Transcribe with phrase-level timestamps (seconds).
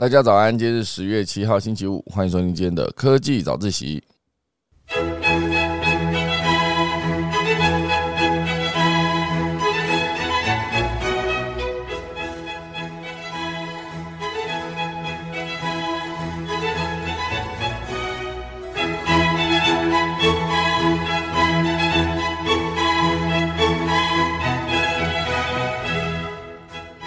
[0.00, 4.02] 大家早安，今天是十月七号，星期五，欢迎收听今天的科技早自习。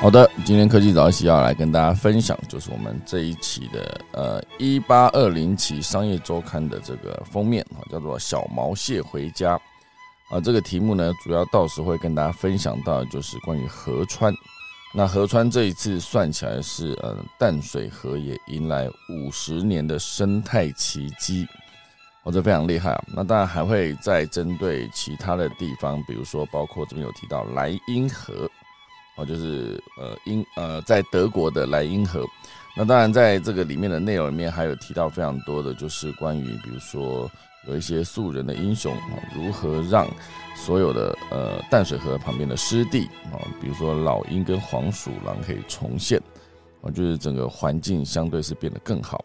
[0.04, 9.54] 好的，今天科技早起要来跟大家分享，就是我们这一期的呃一八二零期商业周刊的这个封面啊，叫做“小毛蟹回家”
[10.30, 10.42] 啊。
[10.42, 14.34] 这个题目呢，主要到时会跟大家分享到，就是关于河川。
[14.94, 21.48] 那河川这一次算起来是呃淡水河也迎来五十年的生态奇迹，
[22.24, 23.02] 哦，这非常厉害啊。
[23.16, 28.52] 那当然还会再针对其他的地方，比如说包括这边有提到莱茵河。
[29.16, 32.26] 哦，就是呃，英呃，在德国的莱茵河。
[32.76, 37.30] 那当然，在这个里面的内容里面，还有提到非常多的就是关于，比如说
[37.68, 40.08] 有一些素人的英雄啊，如何让
[40.56, 46.20] 所有的呃淡水河旁边的湿地啊，比如说老鹰跟黄鼠狼可以重现，
[46.82, 49.24] 啊，就是整个环境相对是变得更好。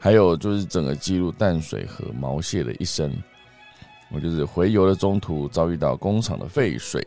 [0.00, 3.16] 还有就是整个记录淡水河毛蟹的一生，
[4.10, 7.06] 我就是回游的中途遭遇到工厂的废水。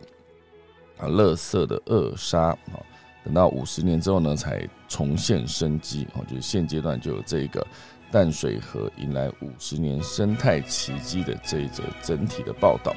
[1.01, 2.79] 啊，垃圾的扼杀啊，
[3.25, 6.21] 等到五十年之后呢，才重现生机啊。
[6.29, 7.65] 就是现阶段就有这个
[8.11, 12.95] 淡水河迎来五十年生态奇迹的这一则整体的报道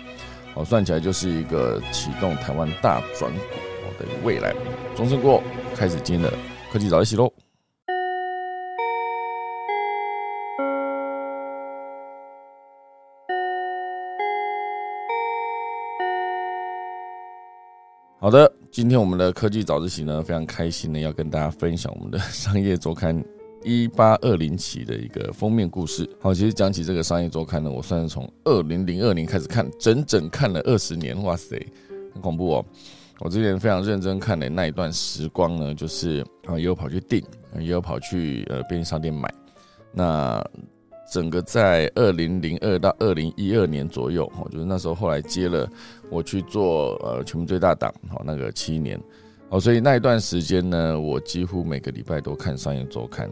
[0.54, 3.38] 哦，算起来就是一个启动台湾大转股
[3.98, 4.54] 的未来。
[4.94, 5.42] 钟声过，
[5.74, 6.32] 开始今天的
[6.72, 7.43] 科技早一起喽。
[18.24, 23.22] 好的，今天我们的科技早自习呢，非常开心的要跟大家分享我们的商业周刊
[23.62, 26.08] 一八二零期的一个封面故事。
[26.22, 31.54] 好，其实讲起这个商业周刊呢，我算是从二零零二年开始看，整整看了二十年，哇塞，
[32.14, 32.64] 很恐怖哦。
[33.18, 37.22] 我之前非常认真看的那一段时光呢，就是啊，也有跑去订，
[37.58, 39.30] 也有跑去呃便利商店买，
[39.92, 40.42] 那。
[41.14, 45.70] 整个在二零零二到二零一二年左右，哈，就是那时候后来接了
[46.10, 49.00] 我去做呃全民最大档，好那个七年，
[49.48, 53.30] 哦，所以那一段时间呢，我几乎每个礼拜都看商业周刊，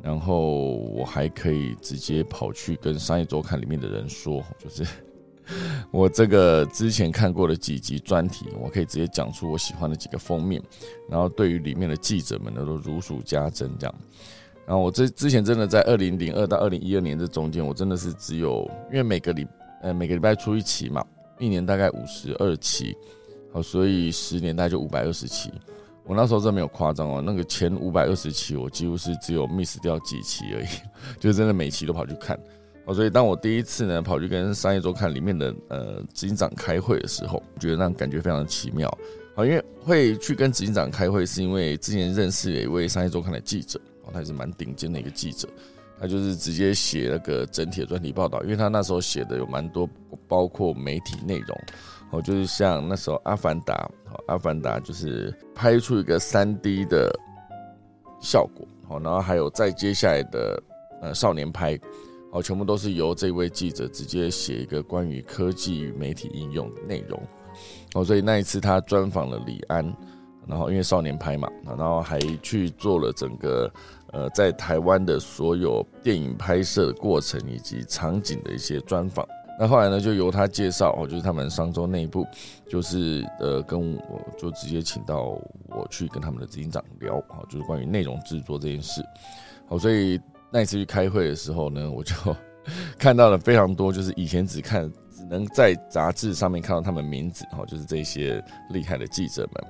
[0.00, 4.86] 然后我还可以直接跑去跟商业周刊里面的人说，就是
[5.90, 10.62] 我这个之前看过的几集专题，我可以直接讲出我喜欢的几个封面，
[11.10, 13.94] 然后对于里面的记者们呢，都如数家珍这样。
[14.66, 19.46] 然后我这之前真的在二零零二到二零一二年这中间，我真的是只有因为每个礼
[19.80, 21.04] 呃每个礼拜出一期嘛，
[21.38, 22.96] 一年大概五十二期，
[23.52, 25.52] 好，所以十年大概就五百二十期。
[26.04, 30.66] 我那时候真没有夸张哦，那个前五百二十期我几乎是只有 miss 掉几期而已，
[31.18, 32.38] 就真的每期都跑去看。
[32.86, 38.88] 哦，所以当我第一次呢跑去跟商业周刊里面的呃执行长开会的时候，觉得那感觉非常奇妙。
[39.34, 43.80] 好，因为会去跟执行长开会，是因为之前认识了一位商业周刊的记者。
[44.12, 45.48] 他也是蛮顶尖的一个记者，
[45.98, 49.88] 他就是直接写那个整体的专题报道，因为他那时候写的有蛮多，
[50.28, 51.58] 包括媒体内容，
[52.10, 53.74] 哦，就是像那时候《阿凡达》，
[54.10, 57.10] 好，《阿凡达》就是拍出一个三 D 的
[58.20, 60.62] 效果，好，然后还有再接下来的
[61.02, 61.78] 呃少年拍，
[62.32, 67.20] 哦，全部都是由这位记者直接写一个关于科技与媒体应用内容，
[67.94, 69.94] 哦，所以那一次他专访了李安。
[70.48, 73.68] 然后因为少年拍嘛，然后还去做了整个
[74.16, 79.26] 呃在台湾的所有电影拍摄过程以及场景的一些专访。
[79.58, 82.26] 那后来呢，就由他介绍哦，就是他们商周内部，
[82.68, 85.38] 就是呃跟我就直接请到
[85.68, 89.02] 我去跟他们的执行长聊啊，就是关于内容制作这件事。
[89.68, 90.18] 好，所以
[90.50, 92.14] 那一次去开会的时候呢，我就
[92.98, 99.64] 看到了非常多，就是以前只看只能在杂志上面看到他们名字，哈，就是这些厉害的记者们。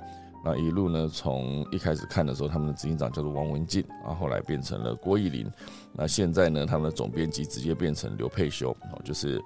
[0.46, 5.44] 那一路呢，从一开始看的时候，他们的执行长叫做王文静，然后来变成了郭义林，
[5.92, 9.42] 那现在呢，他们的总编辑直接变成刘佩修，哦，就是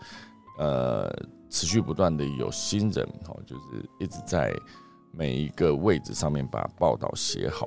[0.59, 1.11] 呃
[1.49, 3.63] 持续不断的有新人，哦，就是
[3.99, 4.55] 一直在
[5.11, 7.67] 每一个位置上面把报道写好，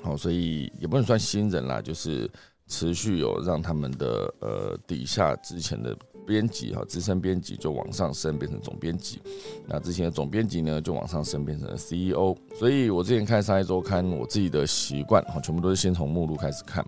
[0.00, 2.30] 好，所以也不能算新人啦，就是
[2.68, 5.96] 持续有让他们的呃底下之前的。
[6.26, 9.20] 编辑哈，资深编辑就往上升变成总编辑，
[9.66, 12.36] 那之前的总编辑呢就往上升变成了 CEO。
[12.58, 16.84] 所以我之前看商业周刊，我自己的习惯哈，全部都是先从目录开始看，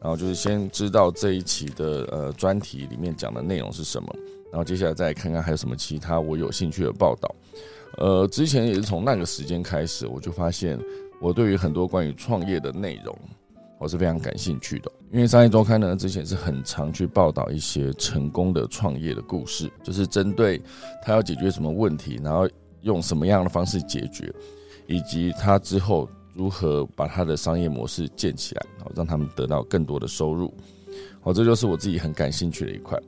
[0.00, 4.08] 然后就是先知道这一期的呃专题里面讲的内容是什么，
[4.52, 7.34] 然后接下来再看看还有什么其他我有兴趣的报道。
[7.98, 10.78] 呃，之前也是从那个时间开始，我就发现
[11.20, 13.18] 我对于很多关于创业的内容，
[13.78, 14.90] 我是非常感兴趣的。
[15.12, 20.60] 因为商业周刊呢，之前是很常去报道一些成功的创业的故事，就是针对
[21.02, 22.48] 他要解决什么问题，然后
[22.82, 24.32] 用什么样的方式解决，
[24.86, 30.52] 以及他之后如何把他的商业模式建起来，好让他们得到更多的收入。
[31.20, 32.98] 好，这就是我自己很感兴趣的一块。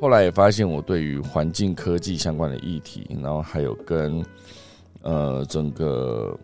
[0.00, 4.24] 后来也发现，我对于环境科技相关的议题，然后还有跟
[5.02, 6.38] 呃整个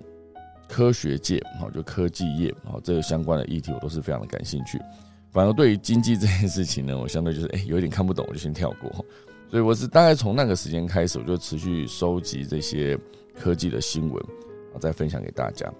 [0.72, 4.80] 科学界，好就科技业，好这个相关的议题，我都是非常的感兴趣。
[5.30, 8.90] 反而对于经济这件事情呢，我相对就是哎有点看不懂，我就先跳过。
[9.50, 12.98] 所以我是大概从那个时间开始，我就持续收集这些
[13.38, 14.14] 科技的新闻，
[14.64, 15.70] 然后再分享给大家。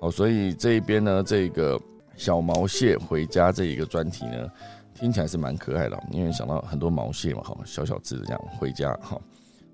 [0.00, 1.78] 好，所以这一边呢，这个
[2.16, 4.48] 小毛蟹回家这一个专题呢。
[4.92, 9.22] 听起来是蛮可爱的，因为想到很多毛蟹嘛，好小小只的这样回家，好，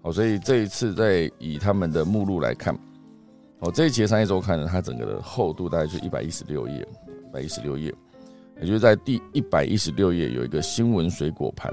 [0.02, 2.78] 好，所以这一次在以他们的目录来看，
[3.60, 6.86] 哦，这一期的商业周刊呢，它整个的厚度大概就一百一十六页，
[7.28, 7.94] 一百一十六页，
[8.60, 11.72] 也就是在第一百一十六页有一个新闻水果盘，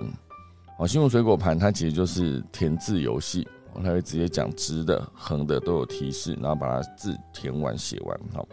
[0.77, 8.47] 好，新闻水果盘它其实就是填字游戏，它会直接讲直的、横的都有提示，然后把它字填完写完，好。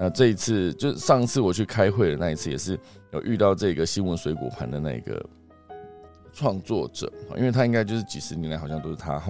[0.00, 2.80] 那这一次，就上次我去开会的那一次，也是
[3.12, 5.24] 有遇到这个新闻水果盘的那个
[6.32, 9.22] 创作者，因为他应该就是几十年来好像都是他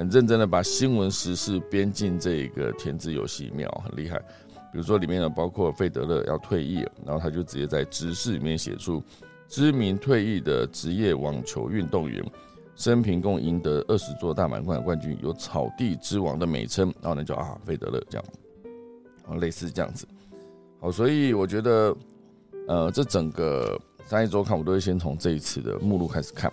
[0.00, 4.18] 很认真的把新闻时事编进这个填字游戏里面，很厉害。
[4.72, 9.02] 比如说里面呢包括费德勒要退役，然后他就直接在直视里面写出
[9.46, 12.24] 知名退役的职业网球运动员
[12.76, 19.38] 生平共赢得二十座大满贯冠军，有草地之王的美称，然后呢叫啊费德勒这样。
[19.38, 20.08] 类似这样子，
[20.80, 21.96] 好，所以我觉得，
[22.66, 26.50] 呃，这整个商业周刊我都会先从这一次的目录开始看。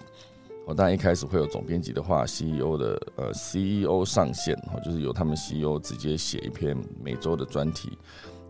[0.68, 7.98] 我当然一开始会有总编辑的话，CEO 的呃 CEO 上线，哈，就是由他们 CEO 直接写一篇每周的专题，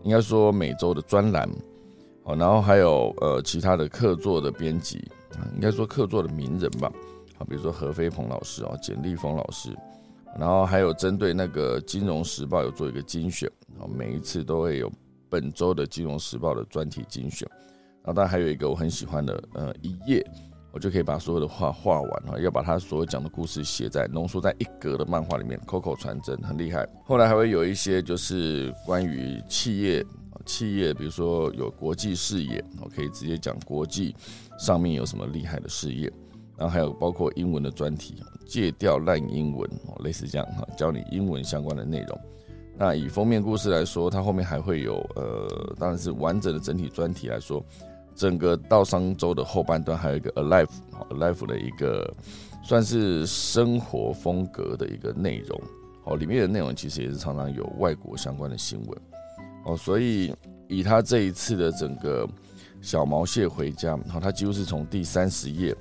[0.02, 1.48] 应该说每周的专栏，
[2.24, 5.08] 哦，然后还有呃其他的客座的编辑，
[5.54, 6.90] 应该说客座的名人吧，
[7.38, 9.70] 啊，比如说何飞鹏老师啊，简立峰老师。
[10.36, 13.48] 然后还有针对那个《金融时报》有做一个精选，
[13.78, 14.90] 啊，每一次都会有
[15.28, 17.48] 本周的《金融时报》的专题精选。
[18.02, 20.24] 然后当然还有一个我很喜欢的，呃，一页
[20.72, 26.86] 我就可以把所有的画画完哈，要把他所有讲的故事写在浓缩在一格的漫画里面，COCO 传真，很厉害。
[27.04, 30.04] 后来还会有一些就是关于企业，
[30.44, 34.14] 企业比如说有国际视野，我可以直接讲国际
[34.58, 36.12] 上面有什么厉害的事业。
[36.56, 39.70] 然后还有包括英文的专题，戒掉烂英文，
[40.00, 42.20] 类似这样哈，教你英文相关的内容。
[42.76, 47.64] 那以封面故事来说，它后面还会有呃，当然是完整的整体专题来说，
[48.18, 52.12] 整个到商周的后半段还有一个 alive，alive 的一个
[52.64, 55.60] 算是生活风格的一个内容。
[56.02, 59.00] 哦，里面的内容其实也是常常有外国相关的新闻。
[59.64, 60.34] 哦，所以
[60.66, 62.28] 以他这一次的整个
[62.80, 65.72] 小毛蟹回家，好，他几乎是从第三十页。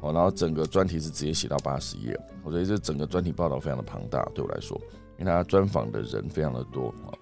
[0.00, 4.80] 哦，然后整个专题是直接写到八十页，我觉得这整个专题报道非常的庞大，对我来说，
[5.18, 7.12] 因为他专访的人非常的多啊，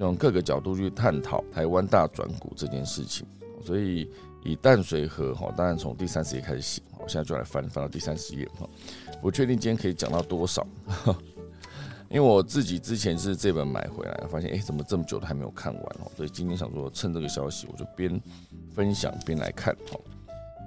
[0.00, 3.26] 用各个角度去探讨台湾大转股这件事情，
[3.68, 4.10] 所以
[4.42, 8.66] 以淡水河哈，当然从第三十页开始写，我现在就来翻翻到第三十页哈，
[9.20, 10.66] 不确定今天可以讲到多少，
[12.08, 18.18] 因为我自己之前是这本买回来，发现哎怎么这么久都还没有看完哦，所以今天想说趁这个消息，我就边
[18.74, 20.00] 分享边来看哈，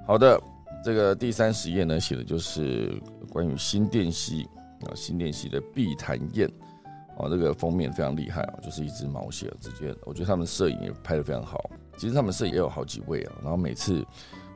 [0.06, 0.40] 好的。
[0.84, 4.48] 这个第三十页呢，写的就是关于新店溪
[4.82, 6.48] 啊，新店溪的碧潭宴
[7.20, 11.70] 啊，这个封面非常厉害啊，就是一只毛蟹，直接我觉得他们摄影也拍得非常好。
[12.02, 14.04] 其实他们摄影也有好几位啊，然后每次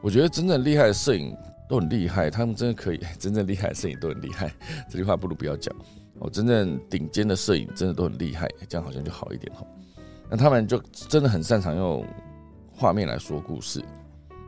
[0.02, 1.38] 我觉得真正厉害的摄影
[1.70, 4.52] 都很厉害，他们真的可以， 真正厉害的摄影都很厉害。
[4.90, 5.72] 这句话不如不要讲
[6.18, 9.64] 哦，真正顶尖的摄影真的都很厉害，这样好像就好一点哈。
[10.28, 12.04] 那他们就真的很擅长用
[12.74, 13.80] 画面来说故事。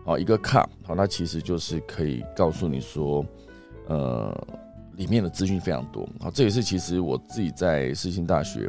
[0.06, 3.24] 哦，一个卡，好，它其实就是可以告诉你说，
[3.90, 4.48] 呃，
[4.96, 6.10] 里面的资讯非常多。
[6.20, 8.68] 好，这也是其实我自己在世新大学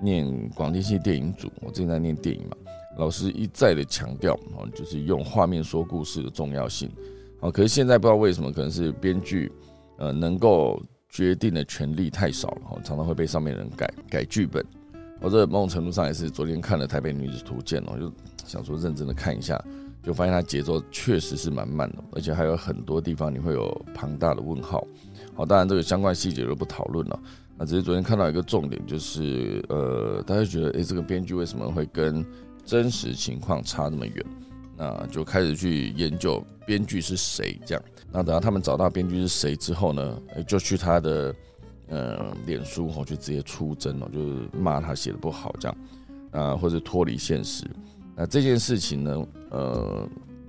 [0.00, 2.56] 念广电系电影组，我之前在念电影嘛，
[2.98, 6.90] 老师一再的强调，哦，就是用画面说故事的重要性。
[7.40, 9.50] 好，可是现在不知道为什么，可能是编剧
[9.96, 14.62] 呃能够决定的权利太少了，常常会被上面人改改剧本。
[15.20, 18.12] 我这某种程度上也是昨天看了《台北女子图鉴》哦，就
[18.46, 19.58] 想说认真的看一下。
[20.00, 24.82] 就发现它节奏确实是蛮慢的，而且还有很多地方你会有庞大的问号。
[25.34, 27.20] 好，当然这个相关细节就不讨论了。
[27.58, 32.24] 那只是昨天看到一个重点，就是呃，大家觉得诶，这个编剧为什么会跟
[32.68, 34.22] 真实情况差那么远？
[34.76, 37.58] 那就开始去研究编剧是谁。
[37.64, 37.82] 这样，
[38.12, 41.34] 那等到他们找到编剧是谁之后呢，就去他的
[41.88, 45.76] 呃脸书哦，就直接出征了，就是骂他写的不好这样
[46.30, 47.64] 啊，或者脱离现实。
[48.14, 50.06] 那这件事情呢，呃，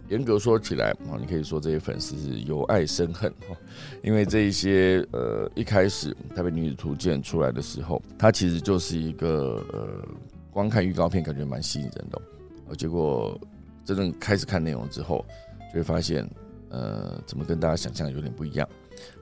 [0.10, 3.56] 严格说起来啊，你可以说这些粉丝是由爱生恨哈，
[4.04, 10.08] 因为这一些呃一开始《台北女子图鉴》出来的时候，它其实就是一个呃，
[10.52, 12.22] 光看预告片感觉蛮吸引人的，
[12.68, 13.40] 哦，结果
[13.86, 15.26] 真正开始看内容之后，
[15.72, 16.28] 就会发现，
[16.70, 18.68] 呃，怎么跟大家想象有点不一样。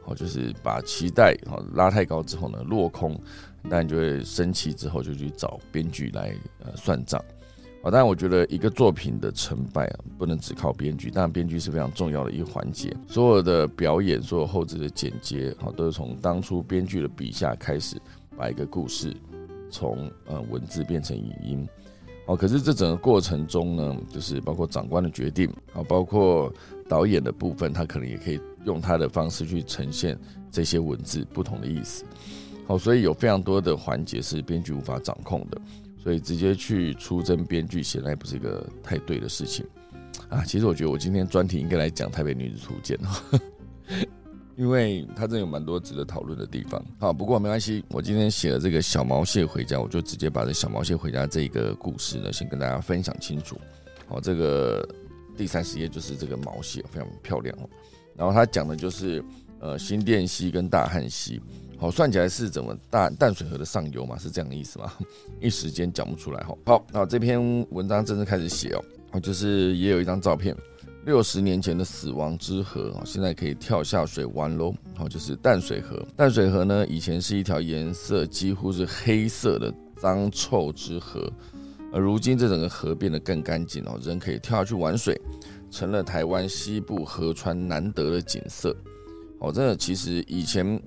[0.06, 3.20] 哦，就是把期待哦拉太高之后呢，落空，
[3.62, 7.24] 那你就会生气，之后就去找编剧来呃算账。
[7.84, 12.92] 哦，但我觉得一个作品的成败啊，不能只靠编剧，当然编剧是非常重要的一个环节。
[13.08, 18.02] 所有的表演，所有后置的剪接，好，都是从当初编剧的笔下开始，
[18.36, 19.16] 把一个故事
[19.70, 21.68] 从呃文字变成语音。
[22.26, 26.52] 哦，可是这整个过程中呢，就是包括长官的决定，啊，包括
[26.90, 28.40] 导演的部分，他可能也可以。
[28.66, 30.20] 用他的方式去呈现
[30.52, 32.04] 这些文字不同的意思，
[32.66, 35.62] 好，所以有非常多的环节是编剧无法掌控的，
[35.98, 39.66] 所以直接去出征编剧显然不是一个太对的事情
[40.28, 40.44] 啊。
[40.44, 42.98] 其实我觉得我今天专题应该来讲《台北女子图鉴》
[44.58, 46.84] 因为它真有蛮多值得讨论的地方。
[47.00, 53.56] 好，不过没关系，我今天写了这个小毛蟹回家，我就直接把这小毛蟹回家这个故事呢，先跟大家分享清楚。
[54.08, 54.88] 好，这个
[55.38, 57.70] 第三十页就是这个毛蟹，非常漂亮哦。
[58.16, 59.24] 然后他讲的就是，
[59.60, 61.40] 呃，新店溪跟大汉溪，
[61.78, 64.92] 好算起来是怎么大淡水河的上游嘛，是这样的意思吗？
[65.40, 66.58] 一时间讲不出来哈。
[66.66, 68.76] 好，那这篇文章正式开始写
[69.12, 70.56] 哦，就是也有一张照片，
[71.08, 74.76] 六十年前的死亡之河啊，现在可以跳下水玩喽。
[74.94, 76.06] 好，就是淡水河。
[76.18, 81.32] 淡水河呢，以前是一条颜色几乎是黑色的脏臭之河，
[81.94, 85.18] 而如今这整个河变得更干净哦，人可以跳下去玩水。
[85.72, 88.76] 成了台湾西部河川难得的景色。
[89.40, 90.78] 哦，真的，其实以前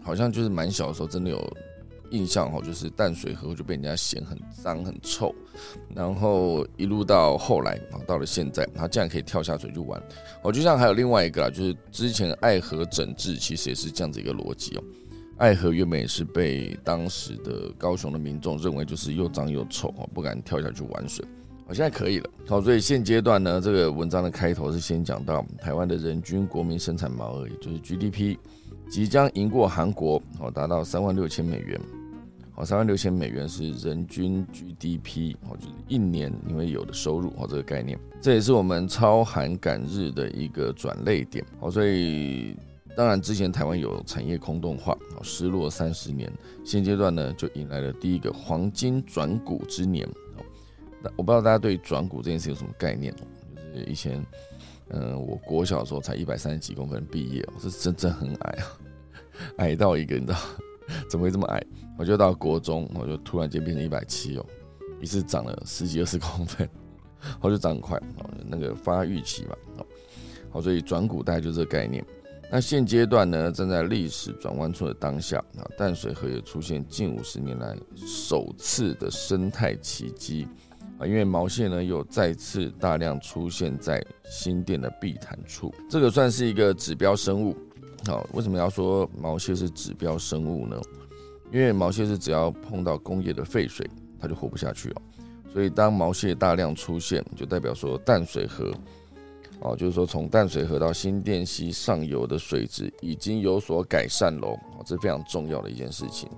[0.00, 1.56] 好像就是蛮小的时候，真的有
[2.10, 5.34] 印象哦，就是淡水河就被人家嫌很脏很臭，
[5.94, 10.02] 然后一路到后来，到了现在，他竟然可以跳下水去玩。
[10.42, 14.82] 哦，就像还有另外一个啊，就是之前爱河整治，其实也是这样子一个逻辑哦。
[15.38, 21.24] 爱河原本也是被当时的高雄的民众认为就是又脏又臭哦，不敢跳下去玩水。
[21.66, 28.38] 好现在可以了，好，所以现阶段呢，这个文章的开头是先讲到台湾的人均国民生产毛额，也就是 GDP，
[28.88, 31.80] 即将赢过韩国，好，达到三万六千美元，
[32.52, 42.56] 好，三万六千美元是人均 GDP，好，就是一年你会有的收入，好，这个概念，这也是我们超韩赶日的一个转类点，好，所以
[42.96, 46.32] 当然之前台湾有产业空洞化，好，失落三十年，
[46.64, 50.08] 现阶段呢就迎来了第一个黄金转股之年。
[51.16, 53.14] 我不知道大家对转股这件事有什么概念？
[53.72, 54.20] 就是以前，
[54.90, 58.64] 嗯，我国小的时候才一百三十几公分毕业，我是真正很矮啊，
[59.58, 60.38] 矮到一个，你知道
[61.08, 61.60] 怎么会这么矮？
[61.98, 64.46] 我就到国中，我就突然间变成一百七哦，
[65.00, 66.68] 一次长了十几二十公分，
[67.40, 69.56] 我就长很快哦，那个发育期嘛，
[70.50, 72.04] 好，所以转股大概就这个概念。
[72.48, 80.46] 那现阶段呢，正在历史转弯处的当下啊，淡水河也出现近五十年来首次的生态奇迹。
[80.98, 87.54] 啊，因为毛蟹呢又再次大量出现在新店的碧潭处，这个算是一个指标生物。
[88.06, 90.80] 好，为什么要说毛蟹是指标生物呢？
[91.52, 93.88] 因为毛蟹是只要碰到工业的废水，
[94.18, 95.02] 它就活不下去哦。
[95.52, 98.72] 所以当毛蟹大量出现，就代表说淡水河，
[99.60, 104.58] 哦，就是说从淡水河到新店溪上游的水质已经有所改善喽。
[104.78, 106.28] 哦，这非常重要的一件事情。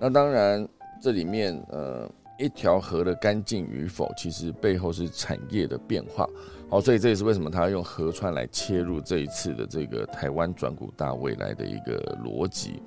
[0.00, 0.68] 那当然，
[1.00, 2.10] 这里面呃。
[2.38, 6.28] 一条河的干净与否，其实背后是产业的变化。
[6.70, 12.82] 好，所以这也是为什么他要用河川来切入这一次的这个台湾转股大未来的一个逻辑。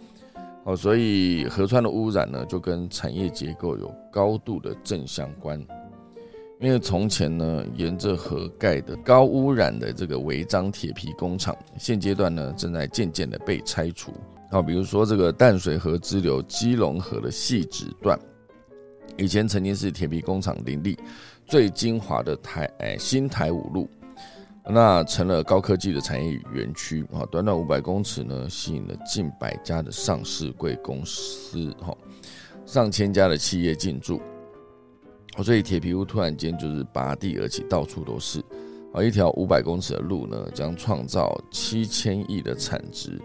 [0.63, 5.59] 好，所以河川的污染呢，就跟产业结构有高度的正相关。
[6.59, 14.13] 因为从前呢，沿着河盖的高污染的这个违章铁皮工厂，现阶段呢，正在渐渐的被拆除。
[14.51, 18.17] 好，比如说这个淡水河支流基隆河的细指段。
[19.17, 20.97] 以前曾经是铁皮工厂林立、
[21.45, 23.89] 最精华的台哎新台五路，
[24.65, 27.25] 那成了高科技的产业园区啊。
[27.31, 31.95] 短短五百公尺呢，吸引了近百家的上市贵公司哈，
[32.65, 34.21] 上千家的企业进驻。
[35.43, 38.43] 所以铁皮屋突然间就是拔地而起，到处都是
[38.93, 39.01] 啊。
[39.03, 43.19] 一条五百公尺的路呢，将创造七千亿的产值。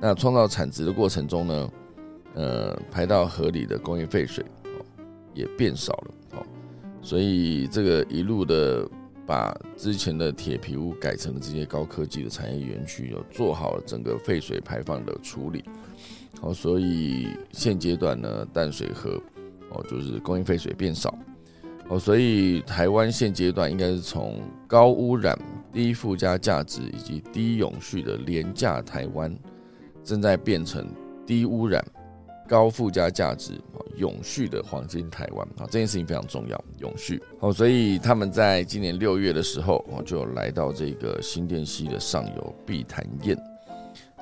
[0.00, 1.70] 那创造产值的过程中呢，
[2.34, 4.44] 呃，排到河里的工业废水。
[5.38, 6.46] 也变少了哦，
[7.00, 8.88] 所以这个一路的
[9.24, 15.62] 把之前的铁皮屋改成了这些高科技的产业园区，有做好了整个废水排放的处理，
[16.40, 19.20] 好，所以现阶段呢，淡水河
[19.70, 21.16] 哦，就是供应废水变少，
[21.88, 25.38] 哦，所以台湾现阶段应该是从高污染、
[25.72, 29.32] 低附加价值以及低永续的廉价台湾，
[30.02, 30.86] 正在变成
[31.26, 31.84] 低污染、
[32.48, 33.52] 高附加价值、
[33.96, 35.68] 永续的黄金台湾啊！
[35.70, 37.52] 这件事情非常重要，永续哦。
[37.52, 43.36] 所以他们在今年六月的时候哦，就来到这个新店溪的上游碧潭堰，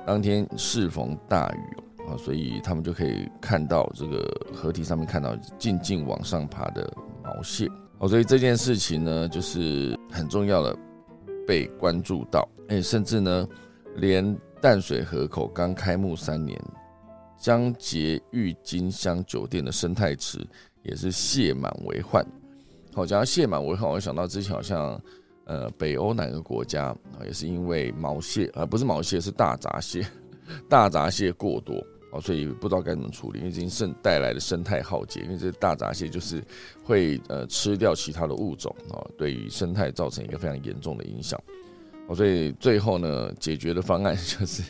[0.05, 6.93] 当天适逢大雨啊，所以他们就可以看到这个河堤上面看到静静往上爬的。
[7.23, 7.67] 毛蟹
[7.97, 10.73] 哦，所以这件事情呢，就是很重要的
[11.45, 13.45] 被关注到，哎，甚至呢，
[13.97, 16.57] 连淡水河口刚开幕三年，
[17.39, 20.45] 江洁郁金香酒店的生态池
[20.83, 22.25] 也是蟹满为患。
[22.93, 24.99] 好，讲到蟹满为患，我想到之前好像，
[25.45, 30.05] 呃，北欧哪个国家啊，也是因为毛蟹，而不是毛蟹，是大闸蟹，
[30.67, 31.75] 大闸蟹过多。
[32.09, 36.41] 哦，所以不知道该怎么处理，因为已经生带来的生态浩劫，因为这大闸蟹就是
[36.81, 41.37] 会呃吃掉其他的物种啊，对于生态造成一个非常严重的影响。
[42.07, 44.63] 哦，所以最后呢，解决的方案就是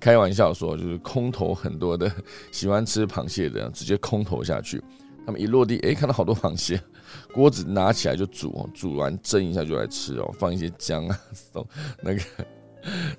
[0.00, 2.10] 开玩笑说，就是空投很多的
[2.50, 4.82] 喜欢吃螃蟹的，直接空投下去。
[5.24, 6.80] 他们一落地，哎，看到好多螃蟹，
[7.32, 11.18] 锅子拿起来就煮，煮完蒸一下就来吃哦，放一些姜啊，
[12.02, 12.20] 那个。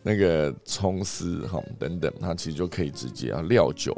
[0.01, 3.93] 那个葱丝哈等等，它其实就可以直接啊料酒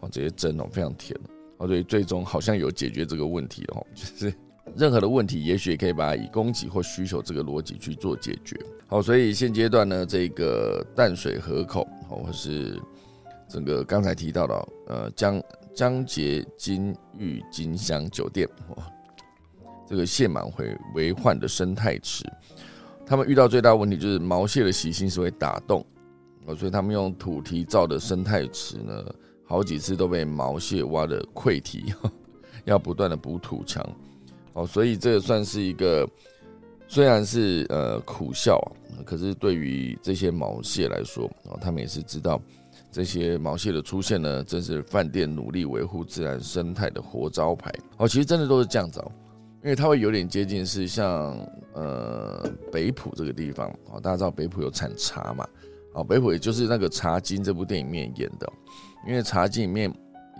[0.00, 1.18] 哦直接蒸哦非常甜
[1.56, 4.30] 哦，所以最终好像有解决这个问题哦，就是
[4.76, 8.60] 任何的问题，也许也可以把它以供给或需求这个逻辑去做解决。
[8.88, 12.80] 好，所以现阶段呢，这个淡水河口，或是
[13.48, 15.42] 整个刚才提到的呃江
[15.74, 18.82] 江杰金玉金香酒店哦，
[19.86, 22.24] 这个蟹满回为患的生态池。
[23.04, 25.84] 他们遇到最大问题就是毛蟹的习性是会打洞，
[26.46, 29.04] 哦，所以他们用土堤造的生态池呢，
[29.44, 31.94] 好几次都被毛蟹挖的溃堤，
[32.64, 33.86] 要不断的补土墙，
[34.54, 36.04] 哦，所以这个算是一个
[36.88, 38.56] 虽然是呃苦笑
[38.90, 42.40] 啊，可是对于这些毛蟹来说，哦，他们也是知道
[42.90, 49.12] 这些毛蟹的出现呢，正是饭店努力维护自然生态的活招牌，哦，其实真的都是这样子哦。
[49.64, 51.36] 因为它会有点接近，是像
[51.72, 55.44] 呃北浦这个地方啊，大家知道北浦有产茶嘛？
[55.92, 58.48] 啊，北浦也就是那个《茶经》这部电影里面演的，
[59.08, 59.92] 因为《茶经》里面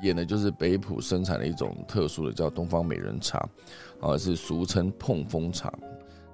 [0.02, 3.38] 演的就是北浦生产的一种特殊的叫东方美人茶，
[4.00, 5.72] 啊，是俗称碰风茶。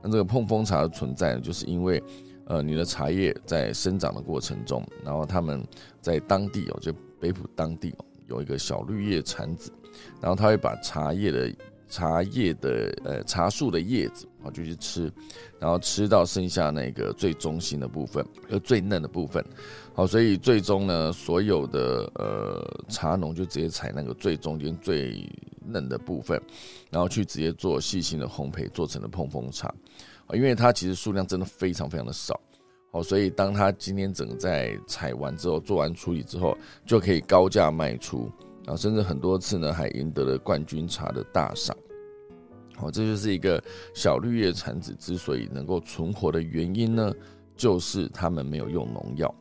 [0.02, 2.02] 那这个碰风茶的存在，呢，就是因为
[2.46, 5.62] 呃你的茶叶在生长的过程中，然后他们
[6.00, 9.72] 在当地哦，就北浦当地哦，有一个小绿叶蚕子，
[10.20, 11.52] 然后他会把茶叶的。
[11.88, 15.12] 茶叶的呃茶树的叶子啊，就去吃，
[15.58, 19.44] 然后吃到剩下那个最中心的部分，呃最嫩的部分，
[19.92, 25.22] 好，所以最终呢，所有的呃茶农就直接采那个最中间最
[25.66, 26.40] 嫩的部分，
[26.90, 29.68] 然后去直接做细心的烘焙，做成了碰风茶，
[30.26, 32.40] 啊，因为它其实数量真的非常非常的少，
[32.92, 38.30] 哦，所以当它今天整个在采完之后，做完处理之后，就可以高价卖出。
[38.64, 41.76] 啊，甚至很多次呢，还赢得了冠军茶的大赏。
[42.76, 43.60] 好，这就是一个
[43.92, 47.12] 小绿叶蚕子之所以能够存活的原因呢，
[47.56, 49.34] 就是他们没有用农药。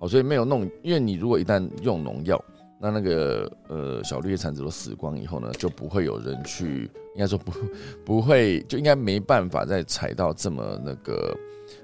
[0.00, 2.44] 好，所以没有弄，因为你如果一旦用农药，
[2.84, 6.82] 那那个呃小绿叶蚕子都死光以后呢，就不会有人去，
[7.14, 7.52] 应该说不
[8.04, 11.34] 不会，就应该没办法再采到这么那个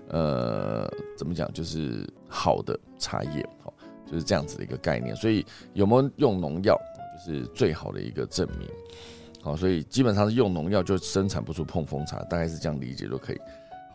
[0.09, 3.49] 呃怎么讲，就是好的茶叶。
[3.65, 3.73] 好。
[4.07, 6.77] 就是这样子的一个概念，所以有没有用农药，
[7.15, 8.69] 就是最好的一个证明。
[9.41, 13.39] 好，所以基本上是用农药就生产不出碰风茶，大概是这样理解就可以。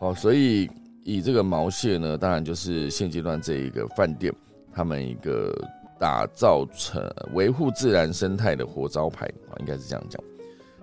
[0.00, 0.70] 好，所以
[1.04, 4.32] 以这个毛蟹呢，当然就是现阶段这一个饭店
[4.72, 5.54] 他们一个
[5.98, 7.02] 打造成
[7.34, 10.22] 维护自然生态的活招牌啊，应该是这样讲。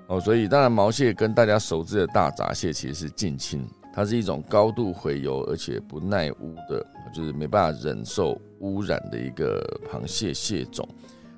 [0.07, 3.65] 哦，所以当然毛蟹跟大家熟知的大闸蟹其实是近亲。
[3.95, 10.87] 它是一种高度洄游而且不耐污的，就是没办法忍受污染的一个螃蟹蟹种。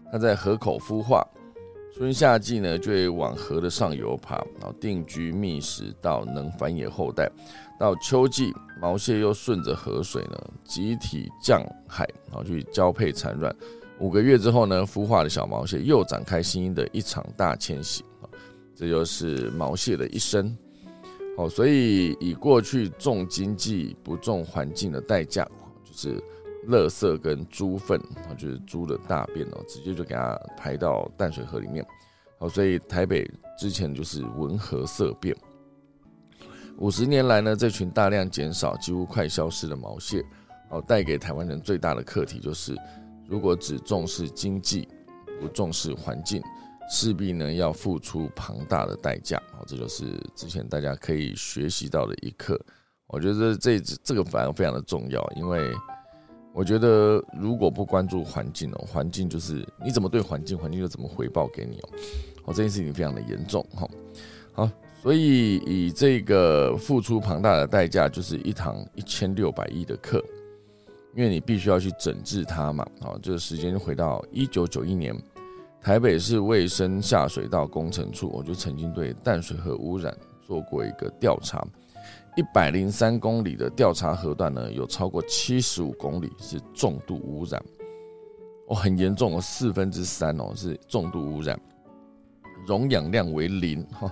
[0.10, 1.22] 它在河口孵化，
[1.94, 7.30] 春夏季呢就会往河的上游爬，然后定居觅食，到能繁衍后代。
[7.80, 13.56] 到秋季，毛蟹又顺着河水呢集体降海，然后去交配产卵。
[14.00, 18.04] 五个月之后呢，孵化的小毛蟹又展开新的一场大迁徙。
[18.76, 20.56] 这就是毛蟹的一生。
[21.38, 25.46] 哦，所以以过去重经济不重环境的代价，
[25.84, 26.22] 就是
[26.68, 28.02] 垃圾跟猪粪，
[28.38, 31.86] 就是猪的大便哦，直接就给它排到淡水河里面。
[32.38, 35.36] 好，所以台北之前就是文河色变。
[36.78, 40.24] 五十年来呢，这群大量减少、几乎快消失的毛蟹，
[40.70, 42.76] 哦，带给台湾人最大的课题就是，
[43.28, 44.88] 如果只重视经济，
[45.40, 46.42] 不重视环境，
[46.90, 49.38] 势必呢要付出庞大的代价。
[49.58, 52.60] 哦，这就是之前大家可以学习到的一课。
[53.08, 55.72] 我觉得这这个反而非常的重要，因为
[56.54, 61.90] 我觉得如果不关注环境哦，环境就是你怎么对环境，环境就怎么回报给你哦。
[62.46, 63.88] 哦，这件事情非常的严重哈。
[64.54, 64.70] 好，
[65.06, 70.20] 所以以这个付出庞大的代价，就是一堂一千六百亿的课，
[71.13, 72.84] 因为你必须要去整治它嘛。
[73.00, 75.15] 好，这个时间回到一九九一年，
[75.80, 81.63] 台北市卫生下水道工程处，我就曾经对淡水河污染做过一个调查。
[82.36, 87.63] 一百零三公里的调查河段呢，有超过七十五公里是重度污染，
[88.70, 91.56] 哦，很严重哦，四分之三哦是重度污染，
[92.65, 94.12] 溶氧量为零哈，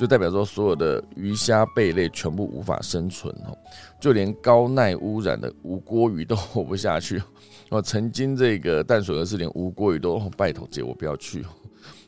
[0.00, 3.54] 就代表说所有的鱼虾贝类全部无法生存哦，
[4.00, 7.22] 就连高耐污染的无锅鱼都 活不下去
[7.68, 7.82] 哦。
[7.82, 11.44] 曾经这个淡水河是连无锅鱼都拜托姐我不要去，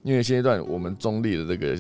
[0.02, 1.78] 因为现阶段我们中立的这个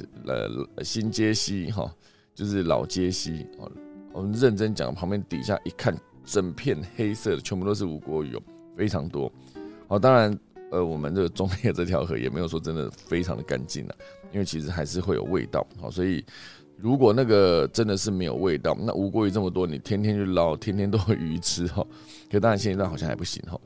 [0.76, 1.90] 呃新街溪哈。
[2.34, 3.70] 就是老街溪哦，
[4.12, 5.94] 我们认真讲，旁边底下一看，
[6.24, 8.42] 整片黑色的，全部都是无锅鱼哦，
[8.76, 9.32] 非常多。
[9.86, 10.38] 好，当然，
[10.72, 13.94] 呃，我们这个中立这条河也没有说真的非常的干净了，
[14.32, 15.66] 因为其实还是会有味道。
[15.78, 16.24] 好，所以
[16.78, 21.86] 如果那个真的是没有味道，那无过鱼这么多，你天天去捞，天天都有鱼吃哈。
[22.30, 23.60] 可当然现阶段好像还不行哈。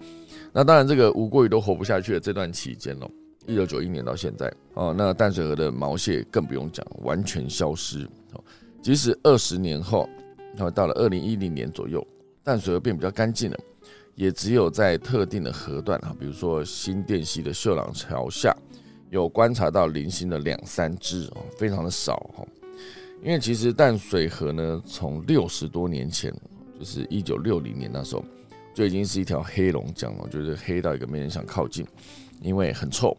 [0.52, 3.08] 那当然，这个无过鱼都活不下去的这段期间哦，
[3.46, 8.08] 一九九一年到现在哦，那淡水河的毛蟹更不用讲，完全消失。
[8.82, 10.08] 即使二十年后，
[10.54, 12.04] 然后到了二零一零年左右，
[12.42, 13.58] 淡水河变比较干净了，
[14.16, 18.56] 也只有在特定的河段哈，比如说新店溪的秀朗桥下，
[19.10, 22.44] 有观察到零星的两三只哦，非常的少哈。
[23.22, 26.34] 因为其实淡水河呢，从六十多年前，
[26.78, 28.24] 就是一九六零年那时候，
[28.74, 31.86] 就已经是一条黑龙江了，就是黑到一个没人想靠近，
[32.40, 33.16] 因为很臭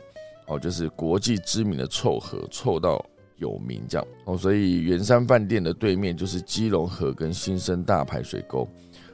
[0.47, 3.05] 哦，就是国际知名的臭河，臭到。
[3.39, 8.67] 有名这样哦，所以圆山饭店的对面就是基隆河跟新生大排水沟，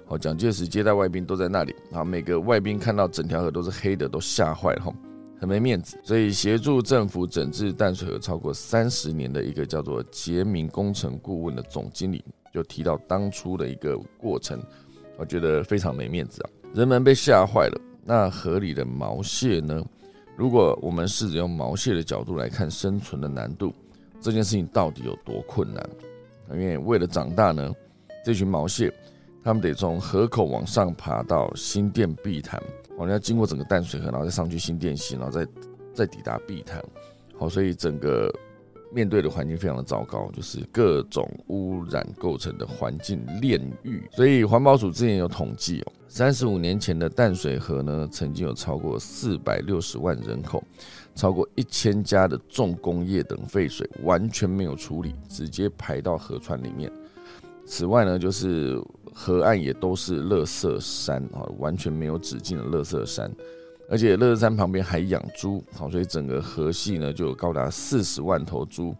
[0.07, 4.93] 哦，蒋介石接待外宾都在那里啊，每个外宾看到整条河都是黑的，都吓坏了哈，
[5.39, 5.97] 很没面子。
[6.03, 14.61] 所以协助政府整治淡水河超过三十年的一个叫做杰明工程顾问的总经理，就提到当初的一个过程，
[15.17, 17.81] 我觉得非常没面子啊，人们被吓坏了。
[18.05, 19.83] 那河里的毛蟹呢？
[20.35, 23.73] 如果我们试着用毛蟹的角度来看生存的难度。
[24.19, 25.85] 这件事情到底有多困难？
[26.51, 27.73] 因为为了长大呢，
[28.23, 28.89] 这群毛蟹，
[29.43, 32.61] 他们得从河口往上爬到新店碧潭，
[32.97, 35.47] 哦，要经过整个淡水河，然后再上去新店溪，然后再
[35.93, 36.83] 再抵达碧潭，
[37.37, 38.33] 好，所以整个
[38.91, 44.01] 面对的环境非常的糟糕，就是各种污染构成的环境炼狱。
[44.11, 50.63] 所以环保署之前有统计哦，三十五年前的淡水河呢，曾经有超过四百六十万人口。
[51.15, 56.91] 超过一千家的重工业等废水完全没有处理，直接排到河川里面。
[57.67, 58.81] 此外呢，就是
[59.13, 63.31] 河岸也都是垃圾山啊，完全没有止境的垃圾山。
[63.89, 68.95] 而且垃圾山旁边还养猪，好，所以整个河系呢就有高达四十万头猪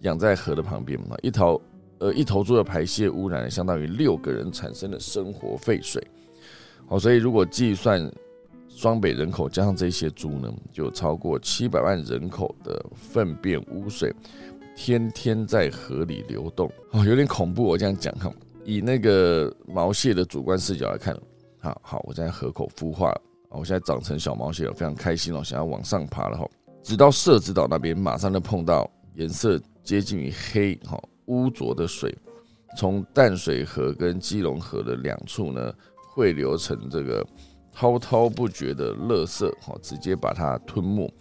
[0.00, 1.16] 养在河的旁边嘛。
[1.22, 1.60] 一头
[1.98, 6.04] 呃一头猪的排泄污染相当于六个人产生的生活废水。
[6.86, 8.10] 好，所以如果计算。
[8.68, 14.14] 双北人口加上这些猪呢，就超过七百万人口的粪便污水，
[14.76, 17.62] 天天在河里流动哦，有点恐怖。
[17.62, 18.30] 我这样讲哈，
[18.66, 21.16] 以那个毛蟹的主观视角来看，
[21.60, 26.46] 好好，我在河口孵化了，我现在长成小毛蟹了，非常开心哦，想要往上爬了哈。
[26.82, 32.12] 直到社子岛那边，马上就碰到颜色接近于黑哈污浊的水，
[32.76, 35.72] 从淡水河跟基隆河的两处呢
[36.12, 37.24] 汇流成这个。
[37.78, 41.12] 滔滔不绝的垃圾，哈，直接把它吞没。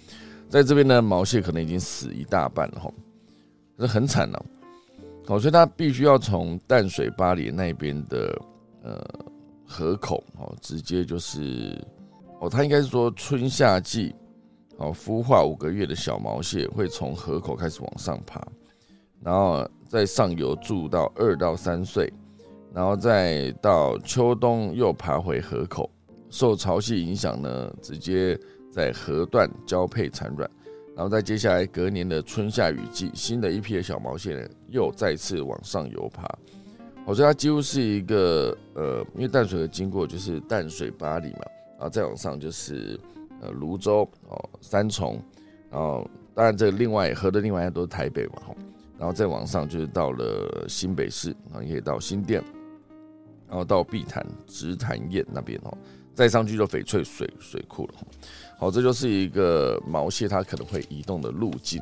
[0.48, 2.90] 在这边呢，毛蟹可能已经死一大半了，哈，
[3.78, 4.46] 这很惨了。
[5.28, 8.40] 好，所以它必须要从淡水巴黎那边的
[8.84, 9.04] 呃
[9.66, 11.76] 河口，哦，直接就是
[12.40, 14.14] 哦，它应该是说春夏季，
[14.78, 18.40] 哦，孵化五个月的小毛蟹会从河口开始往上爬，
[19.22, 22.12] 然后在上游住到二到三岁，
[22.72, 25.90] 然后再到秋冬又爬回河口。
[26.30, 28.38] 受潮汐影响呢，直接
[28.70, 30.50] 在河段交配产卵，
[30.96, 36.26] 然后在接下来隔年的春夏雨季，新的一批的小毛蟹呢又再次往上游爬。
[37.06, 41.42] 我说它几乎是一个呃，因为淡水河经过就是淡水巴黎嘛，
[41.74, 43.00] 然后再往上就是
[43.42, 45.22] 呃泸州哦三重，
[45.70, 48.56] 然后当然这另外河的另外一边都是台北嘛，
[48.98, 52.42] 然后再往上就是到了新北市，然后也可以到新店，
[53.50, 55.78] 然后到碧潭、直潭堰那边哦。
[56.16, 57.94] 再上去就翡翠水水库了。
[58.58, 61.82] 好，这就是一个毛蟹它可能会移动的路径。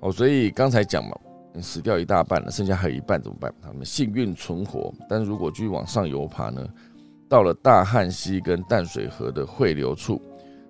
[0.00, 1.16] 哦，所以刚才讲嘛，
[1.60, 3.52] 死掉一大半了，剩下还有一半怎么办？
[3.62, 6.68] 他们幸运存活，但是如果继续往上游爬呢，
[7.28, 10.20] 到了大汉溪跟淡水河的汇流处，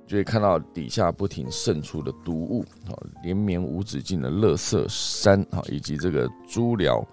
[0.07, 7.05] 就会看到底下不停渗出的毒物，啊，连绵无止境的垃圾山，啊，以及这个猪寮